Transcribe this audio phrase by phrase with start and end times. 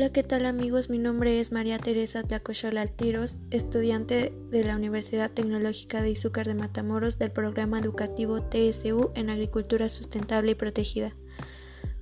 [0.00, 0.88] Hola, ¿qué tal amigos?
[0.88, 6.54] Mi nombre es María Teresa Tlacoyola Altiros, estudiante de la Universidad Tecnológica de Izúcar de
[6.54, 11.14] Matamoros del programa educativo TSU en Agricultura Sustentable y Protegida.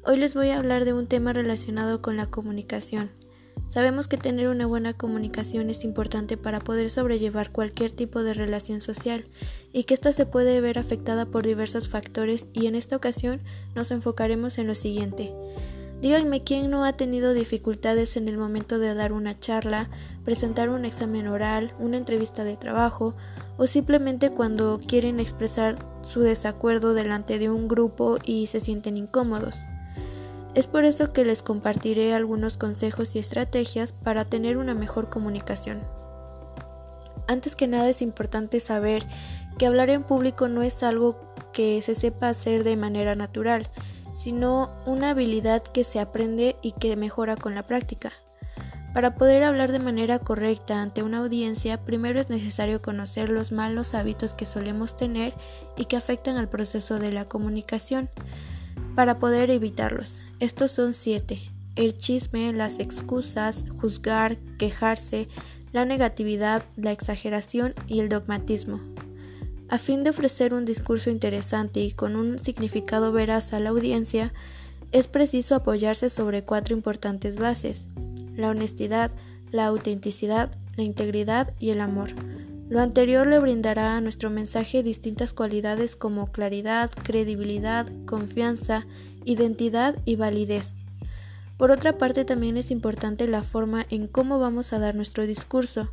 [0.04, 3.10] Hoy les voy a hablar de un tema relacionado con la comunicación.
[3.66, 8.80] Sabemos que tener una buena comunicación es importante para poder sobrellevar cualquier tipo de relación
[8.80, 9.26] social
[9.72, 13.40] y que ésta se puede ver afectada por diversos factores y en esta ocasión
[13.74, 15.34] nos enfocaremos en lo siguiente.
[16.00, 19.90] Díganme quién no ha tenido dificultades en el momento de dar una charla,
[20.24, 23.16] presentar un examen oral, una entrevista de trabajo
[23.56, 29.66] o simplemente cuando quieren expresar su desacuerdo delante de un grupo y se sienten incómodos.
[30.54, 35.80] Es por eso que les compartiré algunos consejos y estrategias para tener una mejor comunicación.
[37.26, 39.04] Antes que nada es importante saber
[39.58, 41.18] que hablar en público no es algo
[41.52, 43.68] que se sepa hacer de manera natural,
[44.12, 48.12] sino una habilidad que se aprende y que mejora con la práctica.
[48.94, 53.94] Para poder hablar de manera correcta ante una audiencia, primero es necesario conocer los malos
[53.94, 55.34] hábitos que solemos tener
[55.76, 58.08] y que afectan al proceso de la comunicación,
[58.94, 60.22] para poder evitarlos.
[60.40, 61.38] Estos son siete.
[61.76, 65.28] El chisme, las excusas, juzgar, quejarse,
[65.72, 68.80] la negatividad, la exageración y el dogmatismo.
[69.68, 74.32] A fin de ofrecer un discurso interesante y con un significado veraz a la audiencia,
[74.92, 77.88] es preciso apoyarse sobre cuatro importantes bases,
[78.34, 79.10] la honestidad,
[79.50, 82.14] la autenticidad, la integridad y el amor.
[82.70, 88.86] Lo anterior le brindará a nuestro mensaje distintas cualidades como claridad, credibilidad, confianza,
[89.24, 90.74] identidad y validez.
[91.58, 95.90] Por otra parte, también es importante la forma en cómo vamos a dar nuestro discurso.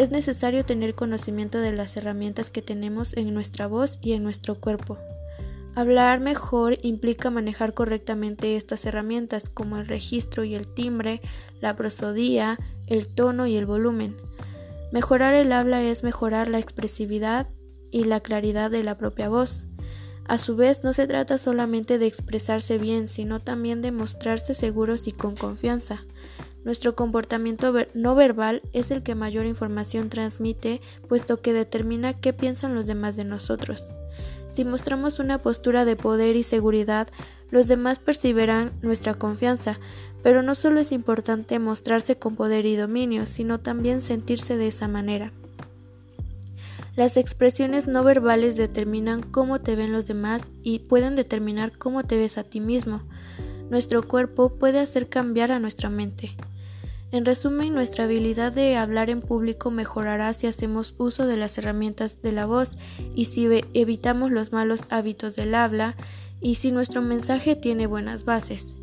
[0.00, 4.54] Es necesario tener conocimiento de las herramientas que tenemos en nuestra voz y en nuestro
[4.54, 4.96] cuerpo.
[5.74, 11.20] Hablar mejor implica manejar correctamente estas herramientas como el registro y el timbre,
[11.60, 14.16] la prosodía, el tono y el volumen.
[14.90, 17.50] Mejorar el habla es mejorar la expresividad
[17.90, 19.66] y la claridad de la propia voz.
[20.24, 25.06] A su vez, no se trata solamente de expresarse bien, sino también de mostrarse seguros
[25.06, 26.06] y con confianza.
[26.64, 32.74] Nuestro comportamiento no verbal es el que mayor información transmite, puesto que determina qué piensan
[32.74, 33.86] los demás de nosotros.
[34.48, 37.08] Si mostramos una postura de poder y seguridad,
[37.50, 39.78] los demás percibirán nuestra confianza,
[40.22, 44.86] pero no solo es importante mostrarse con poder y dominio, sino también sentirse de esa
[44.86, 45.32] manera.
[46.96, 52.16] Las expresiones no verbales determinan cómo te ven los demás y pueden determinar cómo te
[52.16, 53.02] ves a ti mismo.
[53.70, 56.36] Nuestro cuerpo puede hacer cambiar a nuestra mente.
[57.12, 62.22] En resumen, nuestra habilidad de hablar en público mejorará si hacemos uso de las herramientas
[62.22, 62.78] de la voz
[63.14, 65.96] y si evitamos los malos hábitos del habla
[66.40, 68.76] y si nuestro mensaje tiene buenas bases.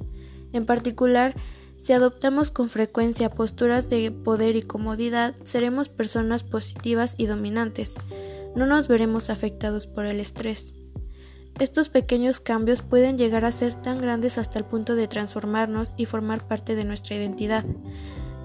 [0.51, 1.35] En particular,
[1.77, 7.95] si adoptamos con frecuencia posturas de poder y comodidad, seremos personas positivas y dominantes.
[8.55, 10.73] No nos veremos afectados por el estrés.
[11.59, 16.05] Estos pequeños cambios pueden llegar a ser tan grandes hasta el punto de transformarnos y
[16.05, 17.65] formar parte de nuestra identidad.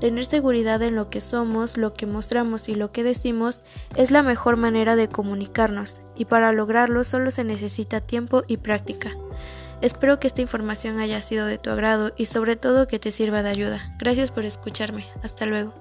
[0.00, 3.62] Tener seguridad en lo que somos, lo que mostramos y lo que decimos
[3.96, 9.14] es la mejor manera de comunicarnos, y para lograrlo solo se necesita tiempo y práctica.
[9.82, 13.42] Espero que esta información haya sido de tu agrado y sobre todo que te sirva
[13.42, 13.94] de ayuda.
[13.98, 15.04] Gracias por escucharme.
[15.22, 15.74] Hasta luego.